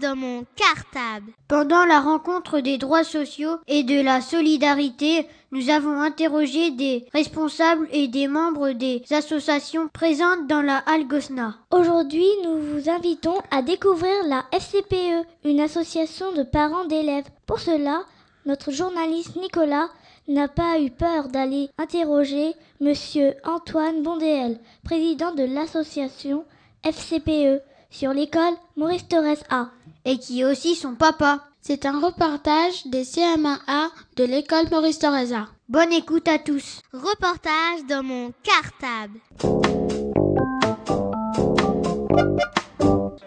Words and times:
Dans 0.00 0.16
mon 0.16 0.46
cartable. 0.56 1.32
Pendant 1.48 1.84
la 1.84 2.00
rencontre 2.00 2.60
des 2.60 2.78
droits 2.78 3.04
sociaux 3.04 3.58
et 3.66 3.82
de 3.82 4.00
la 4.00 4.20
solidarité, 4.20 5.26
nous 5.50 5.68
avons 5.68 6.00
interrogé 6.00 6.70
des 6.70 7.04
responsables 7.12 7.86
et 7.92 8.08
des 8.08 8.26
membres 8.26 8.70
des 8.70 9.02
associations 9.10 9.88
présentes 9.88 10.46
dans 10.46 10.62
la 10.62 10.78
Halle 10.86 11.06
Gosna. 11.06 11.56
Aujourd'hui, 11.70 12.26
nous 12.44 12.58
vous 12.58 12.88
invitons 12.88 13.38
à 13.50 13.60
découvrir 13.60 14.12
la 14.28 14.44
FCPE, 14.52 15.26
une 15.44 15.60
association 15.60 16.32
de 16.32 16.42
parents 16.42 16.86
d'élèves. 16.86 17.28
Pour 17.46 17.60
cela, 17.60 18.02
notre 18.46 18.70
journaliste 18.70 19.36
Nicolas 19.36 19.88
n'a 20.26 20.48
pas 20.48 20.80
eu 20.80 20.90
peur 20.90 21.28
d'aller 21.28 21.68
interroger 21.76 22.54
monsieur 22.80 23.34
Antoine 23.44 24.02
Bondéel, 24.02 24.58
président 24.84 25.34
de 25.34 25.44
l'association 25.44 26.44
FCPE 26.82 27.62
sur 27.92 28.12
l'école 28.12 28.54
Maurice 28.76 29.06
Torres 29.06 29.44
A. 29.50 29.68
Et 30.04 30.18
qui 30.18 30.40
est 30.40 30.44
aussi 30.44 30.74
son 30.74 30.94
papa. 30.96 31.40
C'est 31.60 31.86
un 31.86 32.00
reportage 32.00 32.86
des 32.86 33.04
CM1A 33.04 33.90
de 34.16 34.24
l'école 34.24 34.68
Maurice 34.70 34.98
Torres 34.98 35.32
A. 35.32 35.46
Bonne 35.68 35.92
écoute 35.92 36.26
à 36.26 36.38
tous. 36.38 36.82
Reportage 36.92 37.86
dans 37.88 38.02
mon 38.02 38.32
cartable. 38.42 39.20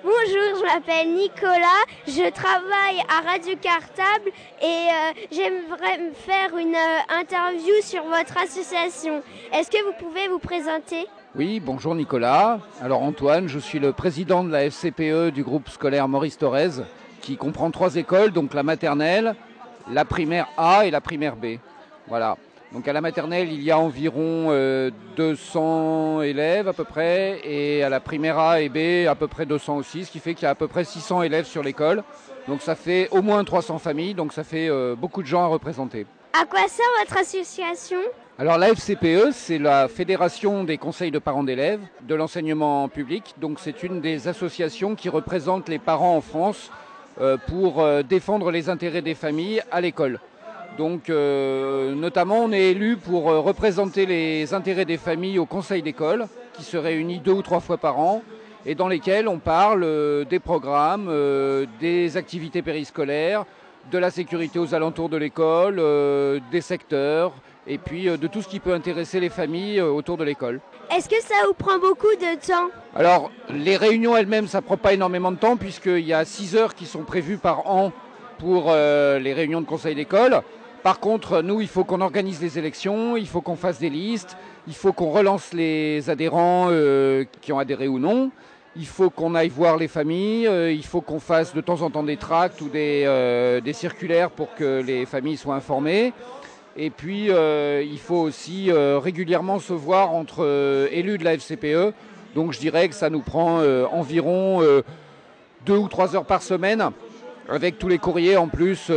Bonjour, 0.03 0.59
je 0.59 0.63
m'appelle 0.65 1.13
Nicolas, 1.13 1.85
je 2.07 2.29
travaille 2.31 2.99
à 3.07 3.21
Radio 3.21 3.55
Cartable 3.61 4.31
et 4.61 4.65
euh, 4.65 5.13
j'aimerais 5.31 5.99
me 5.99 6.13
faire 6.13 6.57
une 6.57 6.75
euh, 6.75 7.19
interview 7.19 7.73
sur 7.81 8.03
votre 8.03 8.37
association. 8.37 9.21
Est-ce 9.53 9.69
que 9.69 9.83
vous 9.83 9.93
pouvez 9.97 10.27
vous 10.27 10.39
présenter? 10.39 11.07
Oui, 11.37 11.59
bonjour 11.59 11.95
Nicolas. 11.95 12.59
Alors 12.81 13.03
Antoine, 13.03 13.49
je 13.49 13.59
suis 13.59 13.79
le 13.79 13.91
président 13.91 14.45
de 14.45 14.51
la 14.51 14.69
FCPE 14.69 15.33
du 15.33 15.43
groupe 15.43 15.67
scolaire 15.67 16.07
Maurice 16.07 16.37
Thorez 16.37 16.81
qui 17.19 17.35
comprend 17.35 17.71
trois 17.71 17.97
écoles, 17.97 18.31
donc 18.31 18.53
la 18.53 18.63
maternelle, 18.63 19.35
la 19.91 20.05
primaire 20.05 20.47
A 20.55 20.85
et 20.85 20.91
la 20.91 21.01
primaire 21.01 21.35
B. 21.35 21.57
Voilà. 22.07 22.37
Donc 22.71 22.87
à 22.87 22.93
la 22.93 23.01
maternelle, 23.01 23.51
il 23.51 23.61
y 23.61 23.69
a 23.69 23.77
environ 23.77 24.47
euh, 24.49 24.91
200 25.17 26.21
élèves 26.21 26.69
à 26.69 26.73
peu 26.73 26.85
près, 26.85 27.41
et 27.43 27.83
à 27.83 27.89
la 27.89 27.99
primaire 27.99 28.39
A 28.39 28.61
et 28.61 28.69
B, 28.69 29.05
à 29.05 29.15
peu 29.15 29.27
près 29.27 29.45
200 29.45 29.75
aussi, 29.75 30.05
ce 30.05 30.11
qui 30.11 30.19
fait 30.19 30.35
qu'il 30.35 30.43
y 30.43 30.47
a 30.47 30.51
à 30.51 30.55
peu 30.55 30.69
près 30.69 30.85
600 30.85 31.21
élèves 31.23 31.45
sur 31.47 31.63
l'école. 31.63 32.03
Donc 32.47 32.61
ça 32.61 32.75
fait 32.75 33.09
au 33.11 33.21
moins 33.21 33.43
300 33.43 33.79
familles, 33.79 34.13
donc 34.13 34.31
ça 34.31 34.45
fait 34.45 34.69
euh, 34.69 34.95
beaucoup 34.95 35.21
de 35.21 35.27
gens 35.27 35.43
à 35.43 35.47
représenter. 35.47 36.05
À 36.31 36.45
quoi 36.45 36.61
sert 36.69 36.85
votre 37.01 37.17
association? 37.17 37.99
Alors 38.37 38.57
la 38.57 38.67
FCPE, 38.73 39.31
c'est 39.31 39.57
la 39.59 39.87
Fédération 39.87 40.65
des 40.65 40.77
conseils 40.77 41.09
de 41.09 41.19
parents 41.19 41.45
d'élèves 41.45 41.79
de 42.05 42.15
l'enseignement 42.15 42.89
public. 42.89 43.33
Donc 43.39 43.59
c'est 43.61 43.81
une 43.81 44.01
des 44.01 44.27
associations 44.27 44.95
qui 44.95 45.07
représente 45.07 45.69
les 45.69 45.79
parents 45.79 46.17
en 46.17 46.19
France 46.19 46.69
euh, 47.21 47.37
pour 47.47 47.81
euh, 47.81 48.03
défendre 48.03 48.51
les 48.51 48.67
intérêts 48.67 49.01
des 49.01 49.15
familles 49.15 49.61
à 49.71 49.79
l'école. 49.79 50.19
Donc, 50.77 51.09
euh, 51.09 51.95
notamment, 51.95 52.39
on 52.39 52.51
est 52.51 52.71
élu 52.71 52.97
pour 52.97 53.23
représenter 53.23 54.05
les 54.05 54.53
intérêts 54.53 54.83
des 54.83 54.97
familles 54.97 55.39
au 55.39 55.45
conseil 55.45 55.81
d'école, 55.81 56.27
qui 56.51 56.63
se 56.63 56.75
réunit 56.75 57.19
deux 57.19 57.31
ou 57.31 57.41
trois 57.41 57.61
fois 57.61 57.77
par 57.77 57.97
an, 57.99 58.21
et 58.65 58.75
dans 58.75 58.89
lesquels 58.89 59.29
on 59.29 59.39
parle 59.39 60.25
des 60.29 60.39
programmes, 60.39 61.09
des 61.79 62.17
activités 62.17 62.61
périscolaires, 62.61 63.45
de 63.89 63.97
la 63.97 64.11
sécurité 64.11 64.59
aux 64.59 64.75
alentours 64.75 65.07
de 65.07 65.15
l'école, 65.15 65.81
des 66.51 66.59
secteurs, 66.59 67.31
et 67.67 67.77
puis 67.77 68.09
euh, 68.09 68.17
de 68.17 68.27
tout 68.27 68.41
ce 68.41 68.47
qui 68.47 68.59
peut 68.59 68.73
intéresser 68.73 69.19
les 69.19 69.29
familles 69.29 69.79
euh, 69.79 69.89
autour 69.89 70.17
de 70.17 70.23
l'école. 70.23 70.59
Est-ce 70.95 71.09
que 71.09 71.21
ça 71.21 71.35
vous 71.47 71.53
prend 71.53 71.79
beaucoup 71.79 72.07
de 72.07 72.45
temps? 72.45 72.69
Alors, 72.95 73.31
les 73.49 73.75
réunions 73.75 74.15
elles-mêmes, 74.15 74.47
ça 74.47 74.61
prend 74.61 74.77
pas 74.77 74.93
énormément 74.93 75.31
de 75.31 75.37
temps, 75.37 75.57
puisqu'il 75.57 76.05
y 76.05 76.13
a 76.13 76.23
6 76.23 76.55
heures 76.55 76.75
qui 76.75 76.85
sont 76.85 77.03
prévues 77.03 77.37
par 77.37 77.67
an 77.67 77.91
pour 78.37 78.65
euh, 78.67 79.19
les 79.19 79.33
réunions 79.33 79.61
de 79.61 79.65
conseil 79.65 79.95
d'école. 79.95 80.41
Par 80.83 80.99
contre, 80.99 81.41
nous, 81.41 81.61
il 81.61 81.67
faut 81.67 81.83
qu'on 81.83 82.01
organise 82.01 82.41
les 82.41 82.59
élections, 82.59 83.17
il 83.17 83.27
faut 83.27 83.41
qu'on 83.41 83.55
fasse 83.55 83.79
des 83.79 83.89
listes, 83.89 84.37
il 84.67 84.75
faut 84.75 84.93
qu'on 84.93 85.09
relance 85.09 85.51
les 85.53 86.09
adhérents 86.09 86.67
euh, 86.69 87.25
qui 87.41 87.51
ont 87.51 87.59
adhéré 87.59 87.87
ou 87.87 87.97
non, 87.97 88.29
il 88.75 88.85
faut 88.85 89.09
qu'on 89.09 89.33
aille 89.33 89.49
voir 89.49 89.77
les 89.77 89.87
familles, 89.87 90.47
euh, 90.47 90.71
il 90.71 90.85
faut 90.85 91.01
qu'on 91.01 91.19
fasse 91.19 91.55
de 91.55 91.61
temps 91.61 91.81
en 91.81 91.89
temps 91.89 92.03
des 92.03 92.17
tracts 92.17 92.61
ou 92.61 92.69
des, 92.69 93.59
des 93.63 93.73
circulaires 93.73 94.29
pour 94.29 94.53
que 94.53 94.83
les 94.85 95.05
familles 95.07 95.37
soient 95.37 95.55
informées. 95.55 96.13
Et 96.77 96.89
puis, 96.89 97.31
euh, 97.31 97.81
il 97.83 97.99
faut 97.99 98.17
aussi 98.17 98.69
euh, 98.69 98.99
régulièrement 98.99 99.59
se 99.59 99.71
voir 99.71 100.13
entre 100.13 100.43
euh, 100.43 100.89
élus 100.91 101.17
de 101.17 101.23
la 101.23 101.37
FCPE. 101.37 101.93
Donc, 102.35 102.51
je 102.51 102.59
dirais 102.59 102.89
que 102.89 102.95
ça 102.95 103.09
nous 103.09 103.21
prend 103.21 103.61
environ 103.93 104.61
deux 105.65 105.77
ou 105.77 105.87
trois 105.87 106.17
heures 106.17 106.25
par 106.25 106.41
semaine, 106.41 106.89
avec 107.47 107.79
tous 107.79 107.87
les 107.87 107.97
courriers 107.97 108.35
en 108.35 108.49
plus 108.49 108.91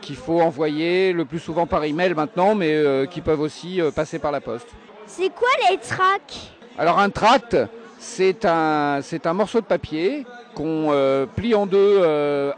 qu'il 0.00 0.16
faut 0.16 0.40
envoyer, 0.40 1.12
le 1.12 1.26
plus 1.26 1.38
souvent 1.38 1.66
par 1.66 1.84
email 1.84 2.14
maintenant, 2.14 2.54
mais 2.54 2.82
qui 3.10 3.20
peuvent 3.20 3.42
aussi 3.42 3.82
passer 3.94 4.18
par 4.18 4.32
la 4.32 4.40
poste. 4.40 4.68
C'est 5.06 5.28
quoi 5.28 5.50
les 5.70 5.76
tracts? 5.76 6.50
Alors, 6.78 6.98
un 6.98 7.10
tract, 7.10 7.58
c'est 7.98 8.46
un, 8.46 9.00
c'est 9.02 9.26
un 9.26 9.34
morceau 9.34 9.60
de 9.60 9.66
papier 9.66 10.24
qu'on 10.54 11.26
plie 11.36 11.54
en 11.54 11.66
deux 11.66 12.02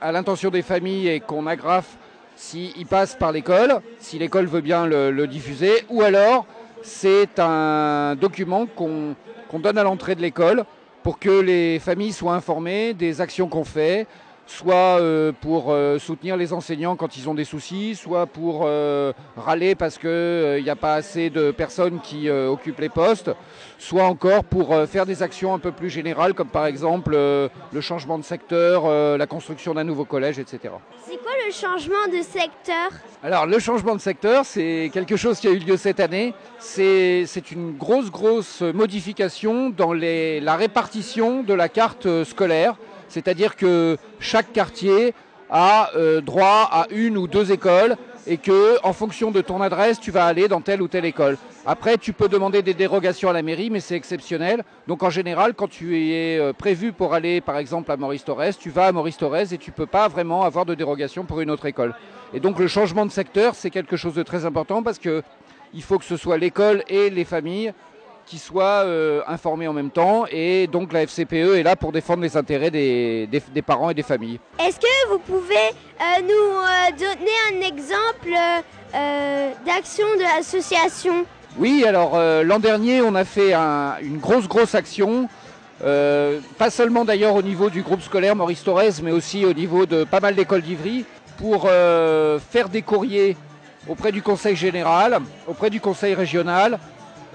à 0.01 0.13
l'intention 0.13 0.51
des 0.51 0.63
familles 0.63 1.09
et 1.09 1.19
qu'on 1.19 1.49
agrafe 1.49 1.99
s'il 2.41 2.87
passe 2.87 3.17
par 3.17 3.33
l'école, 3.33 3.83
si 3.99 4.19
l'école 4.19 4.47
veut 4.47 4.63
bien 4.63 4.87
le, 4.87 5.27
diffuser, 5.27 5.85
ou 5.91 6.01
alors 6.01 6.47
c'est 6.83 7.39
un 7.39 8.17
document 8.17 8.65
qu'on 8.65 9.59
donne 9.59 9.77
à 9.77 9.83
l'entrée 9.83 10.15
de 10.15 10.23
l'école 10.23 10.65
pour 11.03 11.19
que 11.19 11.41
les 11.43 11.79
familles 11.79 12.15
soient 12.15 12.35
informées 12.35 12.95
des 12.95 13.21
actions 13.21 13.47
qu'on 13.47 13.65
fait, 13.65 14.07
soit 14.51 14.75
euh, 15.01 15.31
pour 15.41 15.67
euh, 15.69 15.99
soutenir 15.99 16.37
les 16.37 16.53
enseignants 16.53 16.97
quand 16.97 17.17
ils 17.17 17.29
ont 17.29 17.35
des 17.35 17.45
soucis, 17.45 17.95
soit 17.95 18.27
pour 18.27 18.63
euh, 18.65 19.13
râler 19.37 19.75
parce 19.77 19.97
qu'il 19.97 20.61
n'y 20.63 20.69
a 20.71 20.77
pas 20.77 20.95
assez 20.95 21.31
de 21.31 21.53
personnes 21.53 22.01
qui 22.01 22.29
occupent 22.29 22.81
les 22.81 22.89
postes, 22.89 23.31
soit 23.79 24.05
encore 24.05 24.45
pour 24.45 24.75
faire 24.89 25.07
des 25.07 25.23
actions 25.23 25.55
un 25.55 25.59
peu 25.59 25.71
plus 25.73 25.89
générales, 25.91 26.35
comme 26.35 26.49
par 26.49 26.67
exemple 26.67 27.13
le 27.13 27.81
changement 27.81 28.19
de 28.19 28.25
secteur, 28.25 28.89
la 29.17 29.27
construction 29.27 29.75
d'un 29.75 29.85
nouveau 29.85 30.05
collège, 30.05 30.39
etc. 30.39 30.75
C'est 31.07 31.17
quoi 31.23 31.33
le 31.47 31.53
changement 31.53 32.07
de 32.13 32.23
secteur? 32.23 32.91
Alors, 33.23 33.47
le 33.47 33.59
changement 33.59 33.95
de 33.95 34.01
secteur, 34.01 34.45
c'est 34.45 34.91
quelque 34.93 35.17
chose 35.17 35.39
qui 35.41 35.49
a 35.49 35.51
eu 35.51 35.59
lieu 35.59 35.77
cette 35.77 36.01
année. 36.01 36.35
C'est 36.59 37.27
une 37.53 37.77
grosse, 37.77 38.11
grosse 38.11 38.61
modification 38.63 39.71
dans 39.71 39.93
les- 39.93 40.41
la 40.41 40.57
répartition 40.57 41.43
de 41.43 41.55
la 41.55 41.69
carte 41.69 42.25
scolaire. 42.25 42.75
C'est-à-dire 43.11 43.57
que 43.57 43.99
chaque 44.19 44.53
quartier 44.53 45.15
a 45.51 45.91
euh, 45.97 46.21
droit 46.21 46.69
à 46.71 46.87
une 46.91 47.19
ou 47.19 47.27
deux 47.27 47.53
écoles 47.53 47.97
et 48.27 48.37
que, 48.37 48.79
en 48.85 48.93
fonction 48.93 49.31
de 49.31 49.41
ton 49.41 49.61
adresse, 49.61 49.99
tu 49.99 50.11
vas 50.11 50.27
aller 50.27 50.47
dans 50.47 50.61
telle 50.61 50.81
ou 50.81 50.89
telle 50.89 51.05
école. 51.05 51.37
Après, 51.67 51.99
tu 51.99 52.13
peux 52.13 52.29
demander 52.29 52.63
des 52.63 52.75
dérogations 52.75 53.29
à 53.29 53.33
la 53.33 53.43
mairie, 53.43 53.71
mais 53.71 53.81
c'est 53.81 53.97
exceptionnel. 53.97 54.63
Donc, 54.87 55.03
en 55.03 55.11
général, 55.11 55.55
quand 55.55 55.69
tu 55.69 55.99
es 55.99 56.39
euh, 56.39 56.53
prévu 56.53 56.93
pour 56.93 57.15
aller, 57.15 57.41
par 57.41 57.59
exemple, 57.59 57.91
à 57.91 57.97
Maurice 57.97 58.25
Torres, 58.25 58.57
tu 58.59 58.71
vas 58.71 58.87
à 58.87 58.93
Maurice 58.93 59.17
Torres 59.17 59.53
et 59.53 59.59
tu 59.59 59.73
peux 59.73 59.87
pas 59.87 60.09
vraiment 60.09 60.43
avoir 60.43 60.65
de 60.65 60.75
dérogation 60.75 61.25
pour 61.25 61.41
une 61.41 61.51
autre 61.51 61.67
école. 61.67 61.95
Et 62.33 62.41
donc, 62.41 62.59
le 62.59 62.69
changement 62.69 63.05
de 63.05 63.11
secteur, 63.11 63.55
c'est 63.55 63.71
quelque 63.71 63.97
chose 63.97 64.15
de 64.15 64.23
très 64.23 64.45
important 64.45 64.83
parce 64.83 64.99
que 64.99 65.23
il 65.73 65.83
faut 65.83 65.99
que 65.99 66.05
ce 66.05 66.17
soit 66.17 66.39
l'école 66.39 66.83
et 66.89 67.11
les 67.11 67.25
familles 67.25 67.73
qui 68.27 68.39
soient 68.39 68.85
euh, 68.85 69.23
informés 69.27 69.67
en 69.69 69.73
même 69.73 69.91
temps. 69.91 70.25
Et 70.31 70.67
donc, 70.67 70.93
la 70.93 71.03
FCPE 71.07 71.57
est 71.57 71.63
là 71.63 71.77
pour 71.77 71.93
défendre 71.93 72.23
les 72.23 72.37
intérêts 72.37 72.71
des, 72.71 73.27
des- 73.27 73.43
des 73.53 73.63
parents 73.63 73.91
et 73.91 73.95
des 73.95 74.03
familles. 74.03 74.39
Est-ce 74.59 74.79
que 74.79 75.09
vous 75.11 75.19
pouvez 75.19 75.55
euh, 75.57 76.23
nous 76.23 76.29
euh, 76.31 76.91
donner 76.99 77.37
un 77.53 77.67
exemple 77.69 78.31
d'action 79.67 80.07
de 80.17 80.23
l'association? 80.23 81.25
Oui, 81.59 81.85
alors 81.87 82.17
l'an 82.45 82.59
dernier, 82.61 83.01
on 83.03 83.15
a 83.15 83.25
fait 83.25 83.53
un- 83.53 83.97
une 84.03 84.19
grosse, 84.19 84.47
grosse 84.49 84.75
action. 84.75 85.29
pas 86.59 86.71
seulement 86.71 87.05
d'ailleurs 87.05 87.35
au 87.35 87.43
niveau 87.43 87.71
du 87.71 87.83
groupe 87.83 88.03
scolaire 88.03 88.37
Maurice 88.37 88.63
Torres, 88.63 89.01
mais 89.03 89.11
aussi 89.13 89.45
au 89.45 89.53
niveau 89.53 89.87
de 89.87 90.05
pas 90.05 90.21
mal 90.21 90.35
d'écoles 90.35 90.63
d'Ivry, 90.63 91.05
pour 91.39 91.69
faire 92.51 92.69
des 92.69 92.83
courriers 92.83 93.37
auprès 93.89 94.13
du 94.13 94.23
conseil 94.23 94.55
général, 94.57 95.19
auprès 95.49 95.71
du 95.71 95.81
conseil 95.81 96.15
régional, 96.15 96.79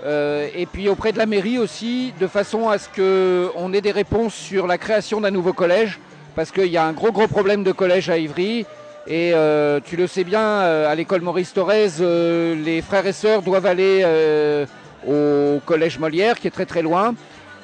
euh, 0.03 0.50
et 0.56 0.65
puis 0.65 0.89
auprès 0.89 1.12
de 1.12 1.18
la 1.18 1.25
mairie 1.25 1.57
aussi, 1.57 2.13
de 2.19 2.27
façon 2.27 2.69
à 2.69 2.77
ce 2.77 2.89
qu'on 2.89 3.74
ait 3.74 3.81
des 3.81 3.92
réponses 3.92 4.33
sur 4.33 4.68
la 4.68 4.77
création 4.77 5.21
d'un 5.21 5.31
nouveau 5.31 5.53
collège, 5.53 6.00
parce 6.36 6.51
qu'il 6.51 6.68
y 6.68 6.77
a 6.77 6.83
un 6.83 6.92
gros, 6.92 7.12
gros 7.12 7.27
problème 7.27 7.63
de 7.63 7.71
collège 7.71 8.09
à 8.09 8.18
Ivry. 8.18 8.65
Et 9.07 9.33
euh, 9.33 9.80
tu 9.83 9.95
le 9.95 10.07
sais 10.07 10.24
bien, 10.24 10.42
euh, 10.42 10.92
à 10.92 10.95
l'école 10.95 11.21
Maurice 11.21 11.53
Thorez, 11.53 11.92
euh, 12.01 12.56
les 12.56 12.81
frères 12.81 13.06
et 13.06 13.13
sœurs 13.13 13.44
doivent 13.44 13.68
aller 13.68 14.01
euh, 14.03 14.65
au 15.07 15.59
collège 15.59 16.00
Molière, 16.00 16.39
qui 16.39 16.47
est 16.47 16.51
très 16.51 16.65
très 16.65 16.81
loin. 16.81 17.13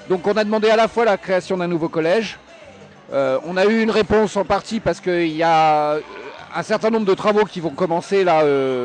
Donc 0.07 0.27
on 0.27 0.33
a 0.33 0.43
demandé 0.43 0.69
à 0.69 0.75
la 0.75 0.87
fois 0.87 1.03
la 1.03 1.17
création 1.17 1.57
d'un 1.57 1.67
nouveau 1.67 1.89
collège 1.89 2.37
Euh, 3.13 3.39
on 3.45 3.57
a 3.57 3.65
eu 3.65 3.81
une 3.81 3.91
réponse 3.91 4.37
en 4.37 4.45
partie 4.45 4.79
parce 4.79 5.01
qu'il 5.01 5.35
y 5.35 5.43
a 5.43 5.97
un 6.55 6.63
certain 6.63 6.89
nombre 6.89 7.05
de 7.05 7.13
travaux 7.13 7.43
qui 7.43 7.59
vont 7.59 7.75
commencer 7.75 8.23
là 8.23 8.41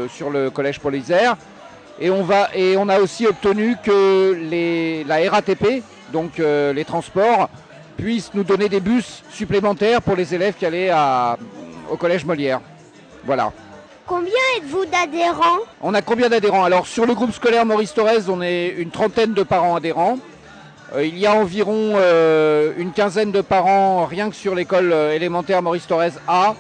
sur 0.09 0.31
le 0.31 0.51
collège 0.51 0.81
Paul 0.81 0.97
Isère. 0.97 1.37
Et 1.99 2.11
on, 2.11 2.23
va, 2.23 2.51
et 2.55 2.77
on 2.77 2.89
a 2.89 3.01
aussi 3.01 3.27
obtenu 3.27 3.77
que 3.83 4.39
les, 4.51 5.03
la 5.05 5.31
RATP, 5.31 5.83
donc 6.13 6.39
euh, 6.39 6.73
les 6.75 6.85
transports, 6.85 7.49
puissent 7.97 8.33
nous 8.35 8.45
donner 8.45 8.69
des 8.69 8.81
bus 8.81 9.23
supplémentaires 9.31 10.03
pour 10.03 10.15
les 10.15 10.35
élèves 10.35 10.55
qui 10.59 10.67
allaient 10.67 10.91
à, 10.91 11.39
au 11.91 11.97
collège 11.97 12.27
Molière. 12.27 12.61
Voilà. 13.25 13.51
Combien 14.07 14.31
êtes-vous 14.59 14.85
d'adhérents? 14.85 15.61
On 15.81 15.95
a 15.95 16.03
combien 16.03 16.29
d'adhérents? 16.29 16.65
Alors 16.65 16.87
sur 16.87 17.07
le 17.07 17.15
groupe 17.15 17.33
scolaire 17.33 17.65
Maurice 17.65 17.95
Thorez, 17.95 18.29
on 18.29 18.43
est 18.43 18.69
une 18.69 18.91
trentaine 18.91 19.33
de 19.33 19.43
parents 19.43 19.75
adhérents. 19.75 20.19
Euh, 20.95 21.05
il 21.05 21.19
y 21.19 21.27
a 21.27 21.35
environ 21.35 21.95
euh, 21.97 22.73
une 22.77 22.93
quinzaine 22.93 23.33
de 23.33 23.41
parents 23.41 24.05
rien 24.05 24.29
que 24.29 24.37
sur 24.37 24.55
l'école 24.55 24.93
élémentaire 24.93 25.63
Maurice 25.63 25.87
Thorez 25.87 26.13
A. 26.29 26.55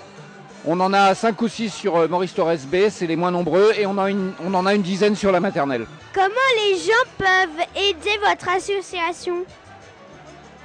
On 0.69 0.81
en 0.81 0.93
a 0.93 1.15
5 1.15 1.41
ou 1.43 1.49
6 1.49 1.71
sur 1.73 1.97
euh, 1.97 2.09
Maurice 2.09 2.35
Thorez 2.35 2.59
B, 2.67 2.89
c'est 2.91 3.07
les 3.07 3.15
moins 3.15 3.31
nombreux, 3.31 3.73
et 3.79 3.87
on, 3.87 3.97
a 3.99 4.11
une- 4.11 4.33
on 4.45 4.53
en 4.55 4.67
a 4.67 4.75
une 4.75 4.83
dizaine 4.83 5.15
sur 5.15 5.31
la 5.31 5.39
maternelle. 5.39 5.87
Comment 6.13 6.27
les 6.57 6.77
gens 6.77 7.07
peuvent 7.17 7.67
aider 7.77 8.19
votre 8.29 8.49
association? 8.49 9.45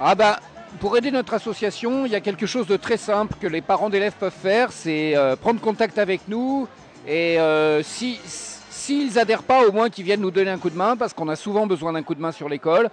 Ah 0.00 0.16
bah, 0.16 0.40
pour 0.80 0.96
aider 0.96 1.12
notre 1.12 1.34
association, 1.34 2.04
il 2.04 2.10
y 2.12 2.16
a 2.16 2.20
quelque 2.20 2.46
chose 2.46 2.66
de 2.66 2.76
très 2.76 2.96
simple 2.96 3.34
que 3.40 3.46
les 3.46 3.60
parents 3.60 3.90
d'élèves 3.90 4.14
peuvent 4.18 4.32
faire, 4.32 4.72
c'est 4.72 5.16
euh, 5.16 5.36
prendre 5.36 5.60
contact 5.60 5.98
avec 5.98 6.22
nous 6.26 6.66
et 7.06 7.38
euh, 7.38 7.82
si 7.84 8.18
s'ils 8.24 9.16
adhèrent 9.20 9.44
pas, 9.44 9.64
au 9.64 9.70
moins 9.70 9.88
qu'ils 9.90 10.04
viennent 10.04 10.20
nous 10.22 10.32
donner 10.32 10.50
un 10.50 10.58
coup 10.58 10.70
de 10.70 10.76
main 10.76 10.96
parce 10.96 11.12
qu'on 11.14 11.28
a 11.28 11.36
souvent 11.36 11.68
besoin 11.68 11.92
d'un 11.92 12.02
coup 12.02 12.16
de 12.16 12.20
main 12.20 12.32
sur 12.32 12.48
l'école, 12.48 12.90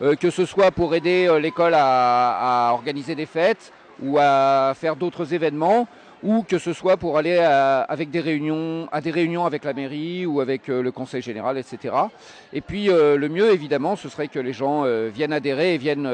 euh, 0.00 0.14
que 0.14 0.30
ce 0.30 0.46
soit 0.46 0.70
pour 0.70 0.94
aider 0.94 1.28
l'école 1.40 1.74
à, 1.74 2.68
à 2.68 2.72
organiser 2.72 3.16
des 3.16 3.26
fêtes 3.26 3.72
ou 4.00 4.18
à 4.20 4.72
faire 4.80 4.94
d'autres 4.94 5.34
événements 5.34 5.88
ou 6.22 6.42
que 6.42 6.58
ce 6.58 6.72
soit 6.72 6.96
pour 6.96 7.18
aller 7.18 7.38
à, 7.38 7.80
avec 7.80 8.10
des 8.10 8.20
réunions, 8.20 8.88
à 8.92 9.00
des 9.00 9.10
réunions 9.10 9.44
avec 9.44 9.64
la 9.64 9.72
mairie 9.72 10.24
ou 10.26 10.40
avec 10.40 10.68
euh, 10.68 10.82
le 10.82 10.92
conseil 10.92 11.22
général, 11.22 11.58
etc. 11.58 11.94
Et 12.52 12.60
puis 12.60 12.90
euh, 12.90 13.16
le 13.16 13.28
mieux, 13.28 13.52
évidemment, 13.52 13.96
ce 13.96 14.08
serait 14.08 14.28
que 14.28 14.38
les 14.38 14.52
gens 14.52 14.84
euh, 14.84 15.10
viennent 15.12 15.32
adhérer 15.32 15.74
et 15.74 15.78
viennent 15.78 16.04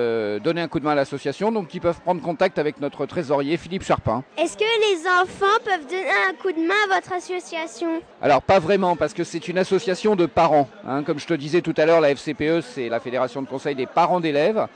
donner 0.40 0.60
un 0.60 0.69
coup 0.69 0.81
de 0.81 0.84
main 0.84 0.93
à 0.93 0.94
l'association. 0.94 1.52
Donc 1.52 1.75
ils 1.75 1.81
peuvent 1.81 2.00
prendre 2.00 2.22
contact 2.22 2.58
avec 2.58 2.81
notre 2.81 3.06
trésorier 3.06 3.56
Philippe 3.56 3.84
Charpin. 3.84 4.25
Est-ce 4.38 4.56
que 4.56 4.62
les 4.62 5.06
enfants 5.06 5.58
peuvent 5.64 5.87
donner 5.87 6.11
un 6.31 6.34
coup 6.34 6.52
de 6.52 6.66
main 6.66 6.75
à 6.90 6.94
votre 6.94 7.12
association? 7.12 8.00
Alors 8.22 8.43
pas 8.43 8.58
vraiment, 8.58 8.96
parce 8.96 9.14
que 9.14 9.25
c'est 9.25 9.49
une 9.49 9.58
association 9.58 10.16
de 10.16 10.26
parents. 10.26 10.69
hein. 10.87 11.02
Comme 11.02 11.19
je 11.19 11.26
te 11.26 11.34
disais 11.34 11.61
tout 11.61 11.75
à 11.76 11.87
l'heure, 11.87 12.00
la 12.00 12.11
FCPE, 12.14 12.61
c'est 12.62 12.88
la 12.88 13.00
Fédération 13.00 13.43
de 13.43 13.46
conseil 13.46 13.75
des 13.75 13.87
parents 13.87 14.20
d'élèves. 14.20 14.66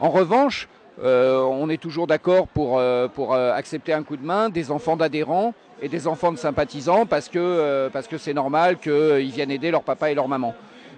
En 0.00 0.10
revanche, 0.10 0.68
euh, 1.02 1.40
on 1.42 1.68
est 1.68 1.80
toujours 1.80 2.06
d'accord 2.06 2.48
pour, 2.48 2.78
euh, 2.78 3.06
euh, 3.18 3.54
accepter 3.54 3.92
un 3.92 4.02
coup 4.02 4.16
de 4.16 4.24
main 4.24 4.48
des 4.48 4.70
enfants 4.70 4.96
d'adhérents 4.96 5.54
et 5.80 5.88
des 5.88 6.08
enfants 6.08 6.32
de 6.32 6.38
sympathisants, 6.38 7.06
parce 7.06 7.28
que 7.28 7.88
c'est 8.18 8.34
normal 8.34 8.78
qu'ils 8.78 9.30
viennent 9.30 9.52
aider 9.52 9.70
leur 9.70 9.84
papa 9.84 10.10
et 10.10 10.14
leur 10.14 10.26
maman. 10.26 10.54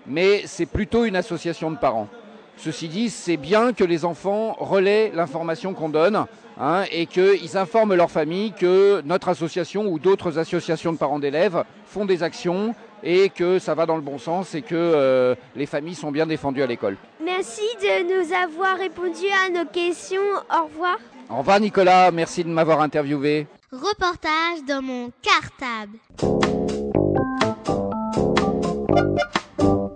Mais 0.06 0.42
c'est 0.46 0.64
plutôt 0.64 1.04
une 1.04 1.16
association 1.16 1.70
de 1.70 1.76
parents. 1.76 2.08
Ceci 2.56 2.88
dit, 2.88 3.10
c'est 3.10 3.36
bien 3.36 3.74
que 3.74 3.84
les 3.84 4.04
enfants 4.04 4.56
relaient 4.58 5.12
l'information 5.14 5.74
qu'on 5.74 5.90
donne 5.90 6.24
hein, 6.58 6.84
et 6.90 7.06
qu'ils 7.06 7.58
informent 7.58 7.94
leur 7.94 8.10
famille 8.10 8.52
que 8.52 9.02
notre 9.04 9.28
association 9.28 9.86
ou 9.86 9.98
d'autres 9.98 10.38
associations 10.38 10.92
de 10.92 10.98
parents 10.98 11.18
d'élèves 11.18 11.62
font 11.84 12.06
des 12.06 12.22
actions 12.22 12.74
et 13.02 13.28
que 13.28 13.58
ça 13.58 13.74
va 13.74 13.84
dans 13.84 13.96
le 13.96 14.02
bon 14.02 14.18
sens 14.18 14.54
et 14.54 14.62
que 14.62 15.36
les 15.56 15.66
familles 15.66 15.94
sont 15.94 16.10
bien 16.10 16.26
défendues 16.26 16.62
à 16.62 16.66
l'école. 16.66 16.96
Merci 17.22 17.62
de 17.80 18.02
nous 18.24 18.32
avoir 18.32 18.76
répondu 18.78 19.26
à 19.46 19.50
nos 19.50 19.68
questions. 19.68 20.20
Au 20.50 20.64
revoir. 20.64 20.96
Au 21.28 21.36
revoir 21.38 21.60
Nicolas, 21.60 22.10
merci 22.10 22.42
de 22.44 22.48
m'avoir 22.48 22.80
interviewé. 22.80 23.46
Reportage 23.72 24.64
dans 24.66 24.82
mon 24.82 25.12
cartable. 25.22 25.98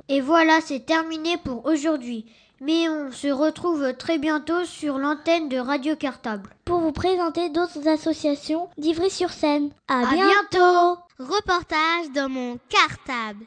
Et 0.08 0.20
voilà, 0.20 0.60
c'est 0.64 0.84
terminé 0.86 1.36
pour 1.44 1.66
aujourd'hui. 1.66 2.26
Mais 2.60 2.88
on 2.88 3.10
se 3.10 3.28
retrouve 3.28 3.94
très 3.98 4.18
bientôt 4.18 4.64
sur 4.64 4.98
l'antenne 4.98 5.48
de 5.48 5.58
Radio 5.58 5.96
Cartable. 5.96 6.48
Pour 6.64 6.78
vous 6.78 6.92
présenter 6.92 7.48
d'autres 7.50 7.88
associations 7.88 8.68
d'Ivry-sur-Seine. 8.78 9.70
À, 9.88 10.00
À 10.08 10.12
bientôt. 10.12 10.98
Reportage 11.18 12.10
dans 12.14 12.28
mon 12.28 12.58
cartable. 12.68 13.44